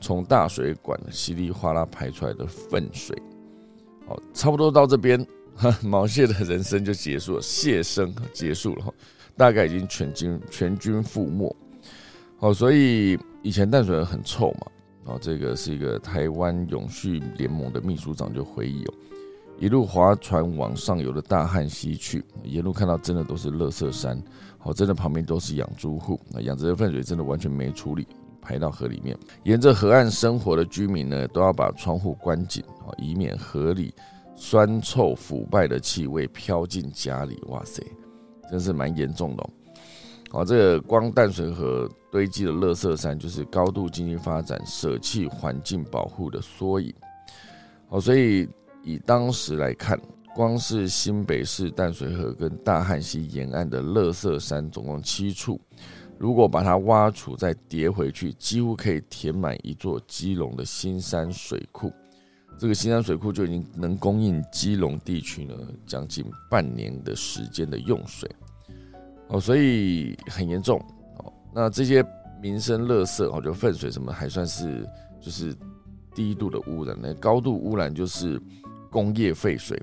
[0.00, 3.16] 从大水管稀里哗啦排出来的粪水。
[4.10, 5.24] 好，差不多到这边，
[5.84, 8.92] 毛蟹的人生就结束了，蟹生结束了，
[9.36, 11.54] 大概已经全军全军覆没。
[12.38, 14.66] 好，所以以前淡水很臭嘛，
[15.04, 18.94] 哦，这个是一个台湾永续联盟的秘书长就回忆哦，
[19.60, 24.20] 一路划船往上游的大汉溪去，沿路看到真的都是垃圾山，
[24.58, 28.08] 好，真的旁边都是养猪户，那养殖的粪水真的完全没处理。
[28.40, 33.94] 排到河里面，沿着河岸生活的居民呢，都要把窗户关紧啊，以免河里
[34.34, 37.38] 酸臭腐败的气味飘进家里。
[37.48, 37.82] 哇塞，
[38.50, 39.50] 真是蛮严重的。
[40.32, 46.94] 哦，这个光淡水河堆积的垃圾山，就是高度经济发展舍弃环境保护的缩影。
[47.88, 48.48] 好，所以
[48.84, 50.00] 以当时来看，
[50.32, 55.60] 光是新北市淡水河跟大汉溪沿岸的乐色山，总共七处。
[56.20, 61.90] 如果把它挖出再叠回去，几乎可以填满一座基隆的新山水库。
[62.58, 65.54] 这个新山水库就已经能供应基隆地区呢
[65.86, 68.30] 将近半年的时间的用水。
[69.28, 70.78] 哦，所以很严重。
[71.20, 72.04] 哦，那这些
[72.42, 74.86] 民生垃圾哦，就粪水什么还算是
[75.22, 75.56] 就是
[76.14, 76.94] 低度的污染。
[77.00, 78.38] 那高度污染就是
[78.90, 79.82] 工业废水。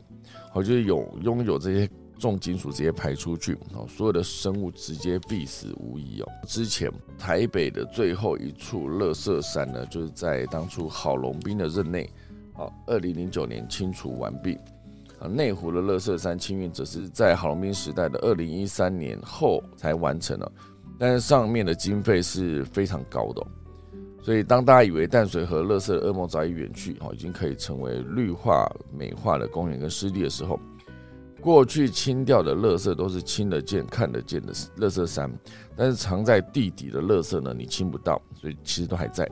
[0.51, 1.89] 好，就是有拥有这些。
[2.19, 6.27] 重金属直接排出去，哦，所有的生物直接必死无疑哦。
[6.47, 12.09] 之前台北的最后一处垃圾山呢，就是在当初郝龙斌的任内，
[12.53, 14.57] 好，二零零九年清除完毕。
[15.19, 20.51] 啊，内湖的垃圾山清运则是在郝龙斌时代的二零一三年后才完成了，
[20.99, 23.43] 但是上面的经费是非常高的，
[24.21, 30.59] 所以当大家以为淡水河垃圾的噩梦早已远去，哦，已经可以成为绿化美化的公园跟湿地的时候。
[31.41, 35.31] 过去清掉的垃圾都是清得见、看得见的垃圾山，
[35.75, 39.29] 但是藏在地底的垃圾呢，你清不到，所以其实都还在。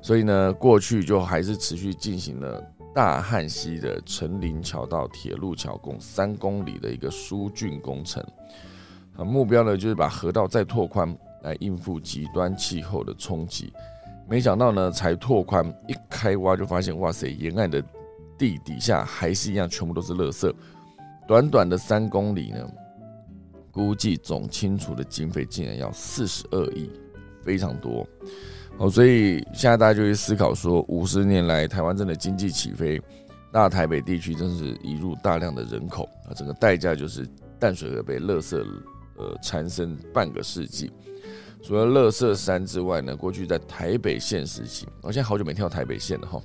[0.00, 2.62] 所以呢，过去就还是持续进行了
[2.94, 8.22] 大汉溪的陈林桥到铁路桥共三公里的一个疏浚工程。
[9.16, 13.72] 啊，目标呢就是把河道再拓宽，来应付极端气候的冲击。
[14.28, 17.82] 没想到呢，才拓宽一开挖就发现，哇塞，沿岸的
[18.38, 20.52] 地底下还是一样，全部都是垃圾。
[21.26, 22.68] 短短的三公里呢，
[23.70, 26.90] 估计总清除的经费竟然要四十二亿，
[27.42, 28.06] 非常多
[28.78, 28.88] 哦。
[28.88, 33.00] 所以现在大家就去思考说，五十年来台湾真的经济起飞，
[33.52, 37.26] 大台北地区真是移入大量的人口啊，整个代价就是
[37.58, 38.56] 淡水河被垃圾
[39.16, 40.92] 呃缠身半个世纪。
[41.62, 46.40] 除了垃圾山之外呢，过去在台北县时期，我现在好久没听到台北县了哈。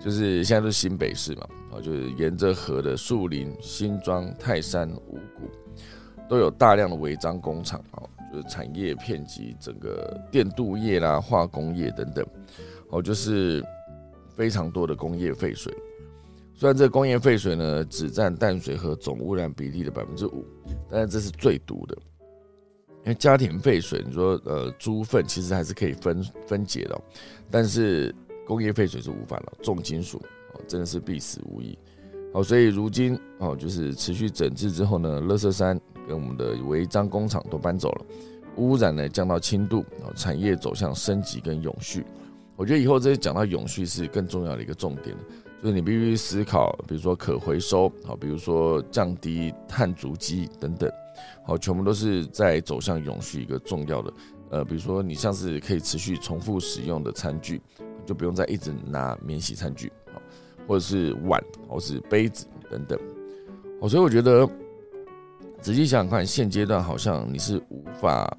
[0.00, 5.50] 就是现在都是新北市嘛，啊，就是沿着河的树林、新庄、泰山、五股，
[6.28, 12.24] 都有大量的违章工厂，啊，就是产业遍及整个电镀业啦、化工业等等，
[12.90, 13.60] 哦，就是
[14.36, 15.74] 非常多的工业废水。
[16.54, 20.44] 虽然这工业废水呢，只占淡水河总污染比例的百分之五，
[20.88, 21.98] 但是这是最毒的，
[23.04, 27.00] 因为家庭废水，你说呃猪粪其实还是可以分分解的，
[27.50, 28.14] 但是。
[28.48, 30.16] 工业废水是无法了，重金属
[30.54, 31.78] 哦，真的是必死无疑。
[32.32, 38.06] 好，所以如今哦，就是持续整治之后呢，乐色山跟我们的违章工厂都搬走了，
[38.56, 42.06] 污染呢降到轻度，哦，产业走向升级跟永续。
[42.56, 45.14] 我觉得以后这些讲到永续是更重要的一个重点
[45.62, 50.90] 就是你必须思考，比如说可回收，好，比如说降低碳足迹等等，
[51.44, 54.12] 好，全部都是在走向永续一个重要的。
[54.50, 57.60] 呃，比如说你像是可以持续重复使用的餐具。
[58.08, 59.92] 就不用再一直拿免洗餐具，
[60.66, 62.98] 或者是碗，或者是杯子等等，
[63.82, 64.48] 哦，所以我觉得
[65.60, 68.34] 仔细想想看，现阶段好像你是无法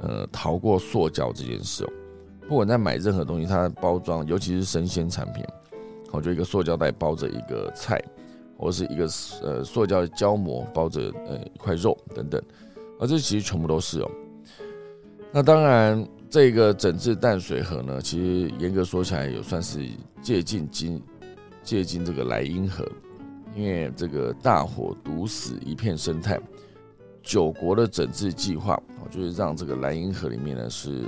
[0.00, 1.92] 呃逃过塑胶这件事哦。
[2.48, 5.44] 不管在买任何东西，它的包装，尤其是生鲜产品，
[6.10, 8.02] 好，就一个塑胶袋包着一个菜，
[8.56, 9.08] 或是一个
[9.44, 12.42] 呃塑胶胶膜包着呃一块肉等等，
[12.98, 14.10] 而这其实全部都是哦。
[15.30, 16.04] 那当然。
[16.30, 19.80] 这个整治淡水河呢，其实严格说起来，也算是
[20.20, 21.02] 借鉴经
[21.62, 22.86] 借鉴这个莱茵河，
[23.56, 26.38] 因为这个大火毒死一片生态，
[27.22, 28.78] 九国的整治计划，
[29.10, 31.02] 就是让这个莱茵河里面呢是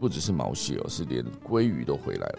[0.00, 2.38] 不只是毛蟹哦，是连鲑鱼都回来了。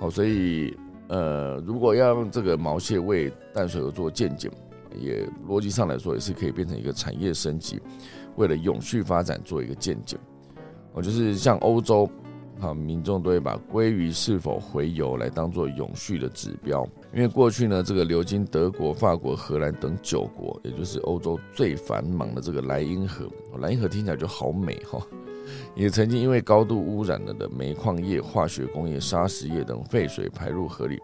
[0.00, 4.50] 好，所以呃，如果要用这个毛蟹为淡水河做鉴检，
[4.98, 7.80] 也逻辑上来说也是可以变成一个产业升级，
[8.34, 10.18] 为了永续发展做一个鉴检。
[10.92, 12.08] 哦，就是像欧洲，
[12.60, 16.86] 啊，民众都会把鲑鱼是否回游来当做永续的指标。
[17.14, 25.00] 因为过去呢，这个流经德国、法国、荷兰等九国，也就是欧洲最繁忙的这个莱茵河，莱茵河听起来就好美哈。
[25.74, 31.00] 也曾经因为高度污染了的煤矿业、化学工业、砂石业等废水排入河里，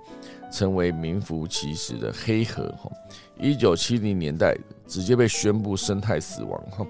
[0.53, 2.89] 成为名副其实的黑河哈。
[3.41, 6.87] 一九七零年代直接被宣布生态死亡哈。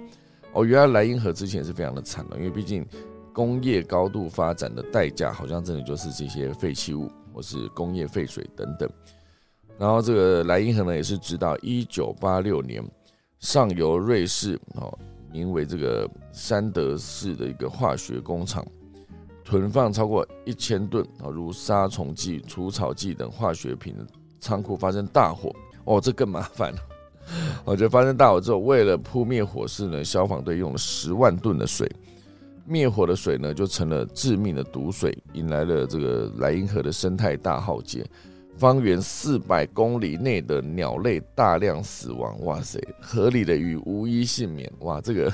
[0.57, 2.85] 哦，原来莱茵河之前是非常的惨的，因为毕竟
[3.33, 8.89] 工业高度发展的代价，好像真的就是这些废弃物或是工业废水等等。
[9.79, 12.83] 然后这个莱茵河呢，也是直到一九八六年
[13.39, 14.99] 上游瑞士哦。
[15.31, 18.67] 名为这个山德士的一个化学工厂，
[19.45, 24.07] 囤放超过一千吨啊，如杀虫剂、除草剂等化学品的
[24.41, 26.79] 仓库发生大火哦，这更麻烦了。
[27.65, 31.91] 我觉得发生大火之后，为了扑灭火势呢，消防队用了十万吨的水，
[32.65, 38.05] 灭火的水呢就成了致命的毒水，引来了这个莱茵河的生态大浩劫。
[38.59, 42.81] 方圆四百公里内的鸟类大量死亡，哇塞！
[43.03, 44.99] 河里的鱼无一幸免，哇！
[44.99, 45.31] 这个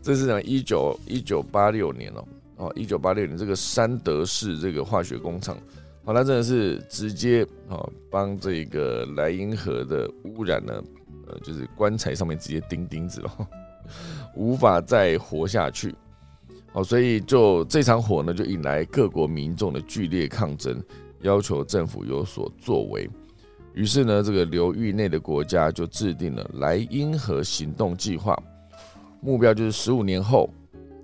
[0.00, 2.24] 这是讲一九一九八六年哦，
[2.58, 5.58] 哦，一九八六年这个山德士这个化学工厂，
[6.06, 10.72] 好，那真的是直接哦帮这个莱茵河的污染呢，
[11.26, 13.48] 呃，就是棺材上面直接钉钉子了，
[14.36, 15.92] 无法再活下去。
[16.72, 20.80] 好，所以就这场火呢，就引来各国民众的剧烈抗争。
[21.22, 23.10] 要求政府有所作为，
[23.74, 28.40] 于是呢，这个流域内的国家就制定了莱茵河行动计划，
[29.20, 30.48] 目标就是十五年后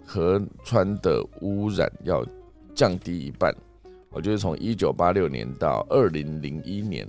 [0.07, 2.25] 河川的污染要
[2.73, 3.53] 降低一半。
[4.13, 7.09] 我就是从一九八六年到二零零一年，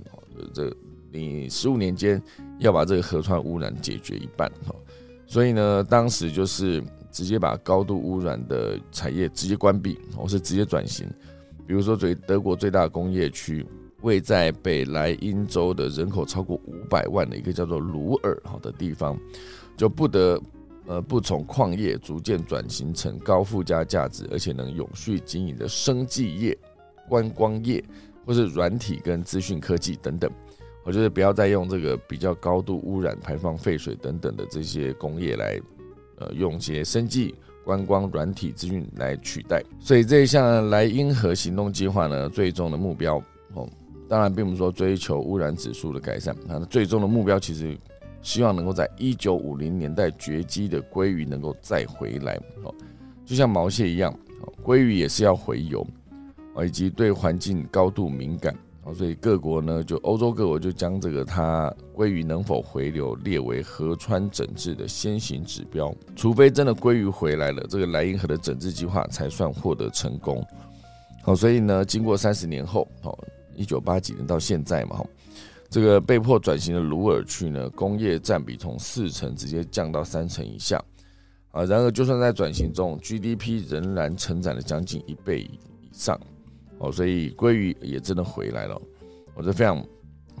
[0.52, 0.74] 这
[1.12, 2.20] 你十五年间
[2.58, 4.50] 要把这个河川污染解决一半。
[4.66, 4.74] 哈，
[5.26, 11.06] 所以呢，当时就是直接把高度污染的产业直接关闭，或是直接转型。
[11.66, 13.64] 比如说，最德国最大工业区
[14.02, 19.18] 位在北莱茵州的人口超过五百万的一个叫做鲁尔好的地方，
[19.76, 20.38] 就不得
[20.86, 26.58] 呃不从矿业逐渐转型成高附加价值而且能永续经营的生技业、
[27.08, 27.82] 观光业
[28.24, 30.30] 或是软体跟资讯科技等等。
[30.84, 35.60] 我觉得不要再用这个比较高度污染、排放废水等等的这些工业来
[36.18, 37.34] 呃用些生技。
[37.64, 43.16] 观光软体资讯来取代，所以这一项莱茵河行动计划呢，最终的目标
[43.54, 43.66] 哦，
[44.06, 47.74] 当然并不是说追求污染指数的改善，它最终的目标其实
[48.20, 52.74] 希望能够在一九五零年代绝迹的鲑鱼能够再回来哦，
[53.24, 54.14] 就像毛蟹一样，
[54.62, 55.82] 鲑鱼也是要回游
[56.62, 58.92] 以及对环境高度敏感啊。
[58.92, 70.44] 所以各国呢，就欧洲各国就将这个它鲑鱼能否回流列为河川整治的先行指标，除非真的鲑鱼回来了，这个莱茵河的整治计划才算获得成功。
[71.22, 73.18] 好，所以呢，经过三十年后，哦，
[73.56, 75.02] 一九八几年到现在嘛，
[75.70, 80.78] 这个被迫转型的鲁尔区呢，工业占比从四成直接降到三成以下。
[81.50, 85.58] 啊，然而就算在转型中，GDP 仍然成长了将近一倍以
[85.92, 86.20] 上。
[86.78, 88.80] 哦，所以鲑鱼也真的回来了，
[89.34, 89.82] 我觉得非常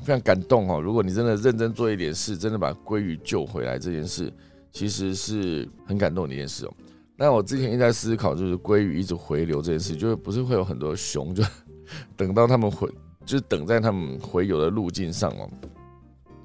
[0.02, 0.80] 非常感动哦。
[0.80, 4.32] 如果你真的认真做一点事，真的把鲑鱼救回来这件事，
[4.72, 6.74] 其实是很感动的一件事哦。
[7.16, 11.44] 那我之前一直在思考，就是鲑鱼一直回流这件事，就是不是会有很多熊，就
[12.16, 12.88] 等到他们回，
[13.24, 15.48] 就是等在他们回游的路径上哦。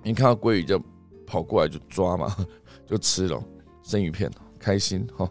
[0.04, 0.82] 你看到鲑鱼就
[1.25, 2.36] 跑过来就抓嘛，
[2.86, 3.43] 就吃了
[3.84, 5.30] 生鱼片，开心哈。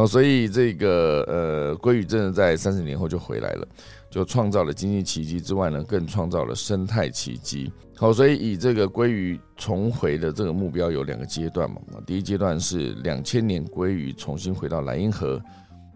[0.00, 3.68] 好，所以这个呃，鲑鱼真的在三十年后就回来了，
[4.08, 7.70] 就创造了经济奇迹之外呢，更创造了生态奇迹。
[7.98, 15.38] 好，所以以这个鲑鱼重回的这个目标有两个阶段嘛，第一阶段是两千年鲑鱼重新回到莱茵河，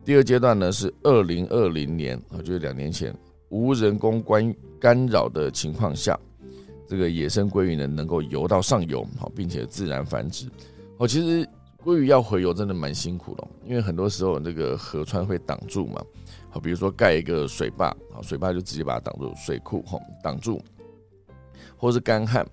[0.04, 3.10] 第二阶段呢是二零二零年，啊，就是两年前
[3.48, 6.20] 无人工关干扰的情况下，
[6.86, 10.46] 这个野生鲑鱼呢能够游到上游，好，并且自然繁殖。
[10.98, 11.48] 好，其实。
[11.84, 16.02] 鲑鱼要回游真的蛮辛苦的，因为很多时候那个河川会挡住嘛，
[16.48, 20.62] 好，比如说盖一个水坝，好，水坝就直接把它挡住，水库吼挡住，
[21.76, 22.46] 或是干旱，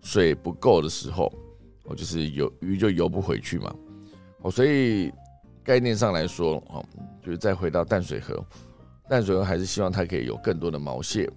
[0.00, 1.32] 水不够的时候，
[1.84, 3.72] 哦，就是游鱼就游不回去嘛，
[4.40, 5.12] 哦，所以
[5.62, 6.84] 概念上来说，哦，
[7.24, 8.44] 就是再回到淡水河，
[9.08, 11.30] 淡水河还是希望它可以有更多的毛蟹，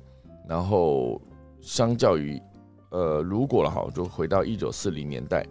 [0.49, 1.21] 然后
[1.61, 2.41] 相较于，
[2.89, 5.45] 呃，如果了哈，就回到一九四零年代。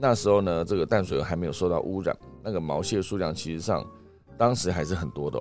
[0.00, 3.86] 那时候呢，这个淡水河还没有受到污染，那个毛蟹数量其实上
[4.38, 5.38] 当时还是很多的。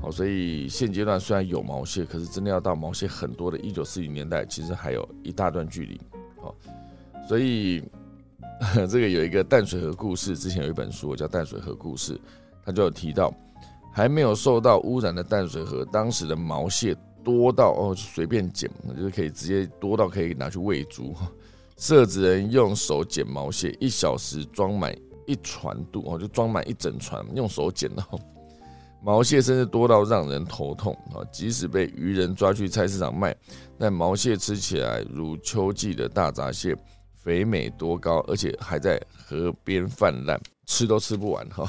[0.00, 6.00] 好，所以现阶段虽然有毛蟹，可是真的要到毛蟹很多的一九四零年代，其实还有一大段距离。
[6.40, 6.54] 好，
[7.26, 7.82] 所以
[8.88, 12.14] 这个有一个淡水河故事，之前有一本书叫《淡水河故事》，
[12.64, 13.34] 他就有提到，
[13.92, 21.12] 还没有受到污染的淡水河，当时的毛蟹多到哦随便捡，就是可以直接多到可以拿去喂猪。
[21.80, 24.94] 设置人用手捡毛蟹，一小时装满
[25.26, 28.04] 一船肚哦，就装满一整船，用手捡到
[29.02, 31.24] 毛蟹，甚至多到让人头痛啊！
[31.32, 33.34] 即使被渔人抓去菜市场卖，
[33.78, 36.76] 但毛蟹吃起来如秋季的大闸蟹，
[37.16, 41.66] 肥美多高，而且还在河边泛滥，吃都吃不完哈！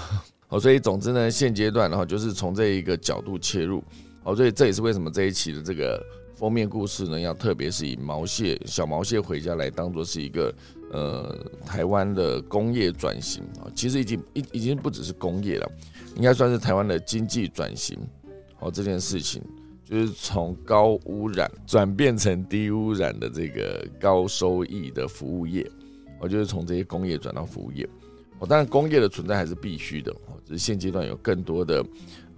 [0.49, 3.81] 好，所以总之呢，现阶段然后就是从这一个角度切入，
[4.25, 6.03] 好，所以这也是为什么这一期的这个。
[6.41, 10.51] 封面故事呢，要特别是以毛蟹、小毛蟹回家来当做是一个
[10.91, 15.71] 呃台湾的工业转型啊，其实已经已已经不只是工业了，
[16.15, 17.95] 应该算是台湾的经济转型。
[18.57, 19.39] 哦，这件事情
[19.85, 25.69] 就是从高污染转变成低污染的这个高收益的服务业，
[26.19, 27.87] 我就是从这些工业转到服务业。
[28.39, 31.85] 哦，当然工业的存在还是必须的，哦，只是现阶段有更多的。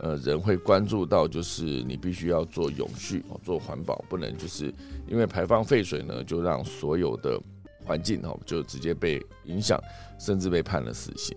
[0.04, 4.66] 呃，人会关注到，就是你必须要做永续，做环保，不能就是
[5.08, 7.39] 因为排放废水呢，就让所有的
[7.86, 9.82] 环境哦，就直接被影响，
[10.20, 11.34] 甚至被判了死刑。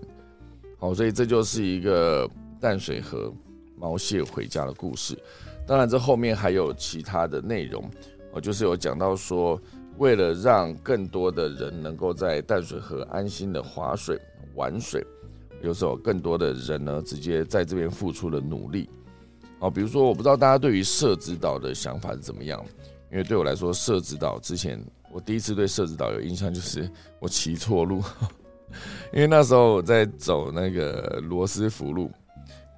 [0.80, 2.28] 好，所以这就是一个
[2.60, 3.32] 淡水河
[3.76, 5.16] 毛蟹回家的故事。
[5.64, 7.88] 当然，这后面还有其他的内容
[8.32, 9.60] 哦，就是有讲到说，
[9.98, 14.20] 为了让更多的人能够在淡水河安心的划水
[14.56, 15.06] 玩水。
[15.62, 18.88] 有时候更多的人呢，直接在这边付出了努力。
[19.58, 22.62] 哦，比如说，我不知道大家对于社子岛的想法是怎么样。
[23.10, 24.78] 因为对我来说，社子岛之前
[25.10, 26.90] 我第一次对社子岛有印象，就是
[27.20, 28.02] 我骑错路。
[29.14, 32.10] 因为那时候我在走那个罗斯福路，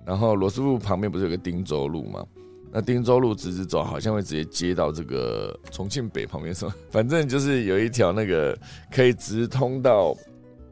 [0.07, 2.25] 然后罗斯福旁边不是有个汀州路吗？
[2.71, 8.57] 那汀州路直直走，好像会直接接到这个重庆北旁边什么， 反正就是有一条那个
[8.93, 10.15] 可以直通到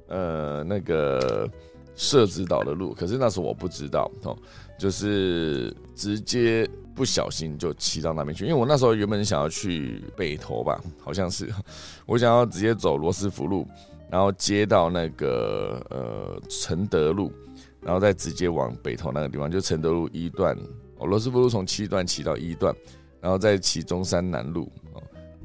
[0.06, 1.50] 呃那个。
[1.96, 4.36] 设置岛的路，可是那时候我不知道哦，
[4.78, 8.44] 就是直接不小心就骑到那边去。
[8.44, 11.50] 因为我那时候原本想要去北投吧，好像是
[12.06, 13.66] 我想要直接走罗斯福路，
[14.10, 17.32] 然后接到那个呃承德路，
[17.80, 20.54] 然后再直接往北投那个地方，就承德路一段
[20.98, 22.74] 哦，罗斯福路从七段骑到一段，
[23.20, 25.02] 然后再骑中山南路哦，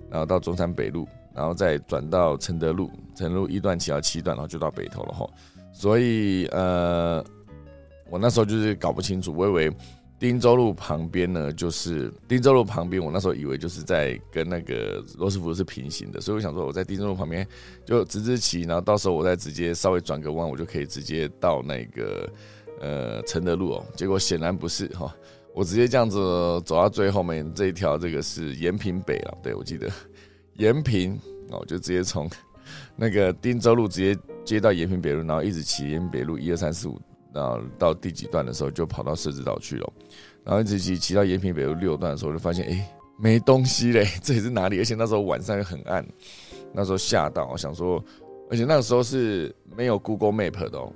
[0.10, 5.26] 然后到中山北路，然后再转到承德路，承德路一段骑到七段，然后就到北投了哈。
[5.74, 7.24] 所以，呃，
[8.10, 9.72] 我那时候就是搞不清楚，我以为
[10.20, 17.48] 汀州路旁边呢，就是汀州路旁边，我那时候以为就是在跟那个罗斯福是平行的，所以我想说我在汀州路旁边
[17.84, 22.30] 就直直骑，然后到时候我再直接稍微转个弯，我就可以直接到那个
[22.80, 23.86] 呃承德路哦。
[23.96, 25.12] 结果显然不是哈，
[25.56, 26.18] 我直接这样子
[26.64, 29.90] 走到最后面这一条，这个是延平北了，对我记得
[30.58, 31.20] 延平
[31.50, 32.30] 哦，就直接从
[32.96, 34.20] 那个汀州路直接。
[34.44, 37.00] 接到延平北路，然后一直骑延平北路一二三四五，
[37.34, 39.94] 然后到第几段的时候就跑到设置岛去了，
[40.44, 44.80] 然后一直骑骑到延平北路六段的时候，就发现哎没东西嘞， 这里是哪里？
[44.80, 46.06] 而且那时候晚上又很暗，
[46.74, 48.04] 那时候吓到，我想说，
[48.50, 50.92] 而且那个时候是没有 Google Map 的哦，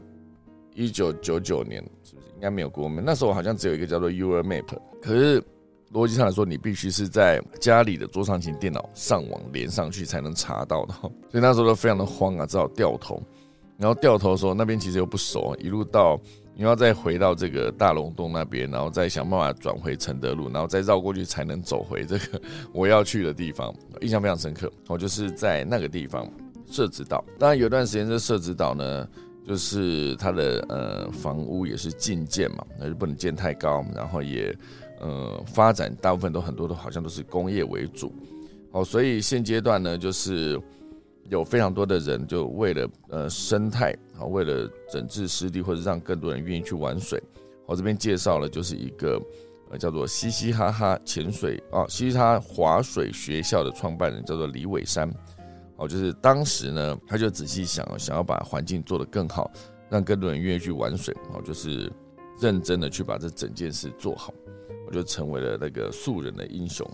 [0.74, 3.04] 一九九九年是不是应该没有 Google Map？
[3.06, 4.66] 那时候好像只有一个叫做 U R Map，
[5.02, 5.44] 可是。
[5.94, 13.22] 逻辑上来说，你必须是在家里的桌上型电脑上网连上去才能查到的，所以那时候都非常的慌啊，只好掉头。
[13.78, 16.20] 然后掉头的时候，那边其实又不熟，一路到
[16.56, 23.74] 你要再回到这个大龙洞那边，然后再想办法转回承德路，然后再绕过去才能走回这个我要去的地方。
[24.00, 26.26] 印象非常深刻，我就是在那个地方
[26.68, 27.24] 设置岛。
[27.38, 29.06] 当然有段时间这设置岛呢，
[29.46, 34.58] 就是它的呃房屋也是禁建嘛，那就不能建太高，然后也。
[35.00, 38.14] 呃，发展大部分都很多都好像都是工业为主，
[38.72, 40.60] 哦，所以现阶段呢，就是
[41.30, 47.22] 有非常多的人就为了呃生态啊，为了整治湿地或者让更多人愿意去玩水，
[47.66, 49.22] 我这边介绍了就是一个
[49.72, 55.12] 呃叫做嘻嘻哈哈潜水啊，嘻嘻哈划水学校的创办人叫做李伟山，
[55.78, 59.52] 哦，就是当时呢，他就仔细想，想要把环境做得更好，
[59.90, 61.92] 让更多人愿意去玩水，哦，就是
[62.40, 64.34] 认真的去把这整件事做好。
[64.86, 66.90] 我就成为了那个素人的英雄，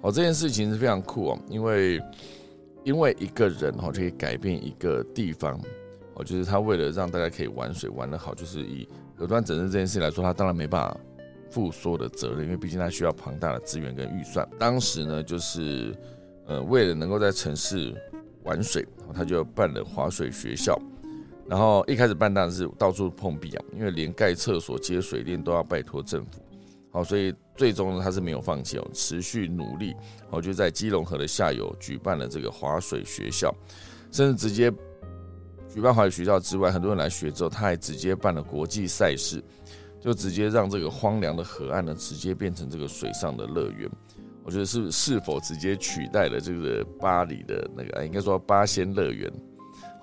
[0.00, 2.00] 哦，这件事情是非常酷哦，因为
[2.84, 5.58] 因为一个人哦就可以改变一个地方，
[6.14, 10.96] 哦，就是他为了让大家可以玩水玩得好，就是以河端整治这件事来说，他当然没办法
[11.50, 14.46] 负所有的责任，因为毕竟他需要庞大的资源跟预算。
[14.58, 15.94] 当时呢，就是
[16.46, 17.94] 呃为了能够在城市
[18.42, 20.78] 玩水，他就办了划水学校，
[21.48, 26.43] 然后一开始办当然是到处碰壁啊，因为连盖厕所、接水电都要拜托政府。
[26.94, 29.92] 好，所以最终呢，他是没有放弃哦，持续努力，
[30.30, 33.52] 好，就在基隆河的下游举办了这个划水学校，
[34.12, 34.72] 甚至直接
[35.68, 39.42] 举办划水学校之外，很多人来学之后，他还直接办了国际赛事，
[40.00, 43.90] 就直接让这个荒凉的河岸呢，直接变成这个水上的乐园。
[44.44, 49.28] 我觉得是是否直接取代了这个巴黎的那个，应该说八仙乐园，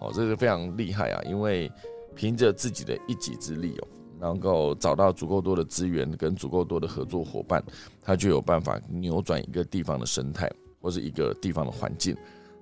[0.02, 1.72] 哦，这个非常厉害啊，因为
[2.14, 3.88] 凭着自己的一己之力哦。
[4.22, 7.62] 能够找到足够多的资源跟足够多的合作伙伴，
[8.04, 10.48] 他就有办法扭转一个地方的生态
[10.80, 12.16] 或是一个地方的环境。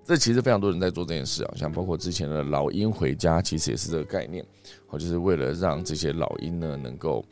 [0.10, 4.44] 这其实非常多人在做这件事啊，像包括之前的老鹰回家，其实也是这个概念，
[4.88, 7.24] 哦，就是为了让这些老鹰呢能够，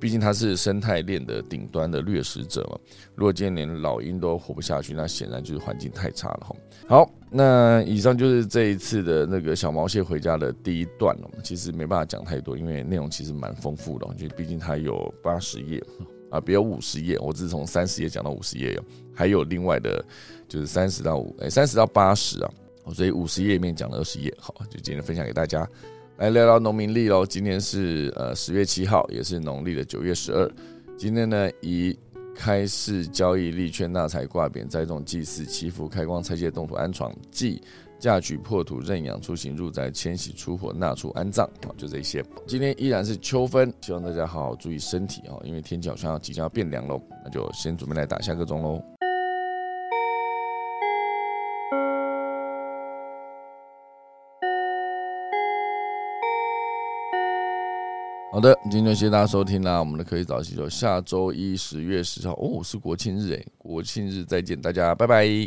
[0.00, 2.78] 毕竟它是生态链的顶端的掠食者嘛。
[3.14, 6.56] 如果今天连老鹰都活不下去，那显然就是环境太差了哈。
[6.88, 11.28] 好，那以上就是这一次的那个小毛蟹回家的第一段了。
[11.44, 15.84] 其实没办法讲太多，因为内容其实蛮丰富的，就毕竟它有八十页。
[16.30, 18.82] 啊，别有五十页，我只是从三十页讲到五十页哟，
[19.14, 20.02] 还有另外的，
[20.52, 22.50] 就是三十到五，哎，三十到八十啊，
[22.92, 25.66] 所以五十页里面讲了二十页，好，就今天分享给大家，
[26.18, 27.24] 来聊聊农民历喽。
[27.24, 30.52] 今天是呃十月七号，也是农历的九月十二。
[30.98, 31.98] 今天呢，以
[32.36, 37.62] 开市交易立券纳财挂匾栽种祭祀祈福开光拆卸动土安床祭。
[37.98, 42.22] 嫁娶破土认养出行入宅迁徙出火纳出安葬好，就这些。
[42.46, 47.00] 今天依然是秋分，希望大家好好注意身体哦，因为天气好像要即将要变凉喽。
[47.24, 48.82] 那就先准备来打下个钟喽。
[58.32, 65.46] 好的，今天谢谢大家收听啦，我们的可以早起就下周一十月十号哦，是国庆日诶，国庆日再见，大家拜拜。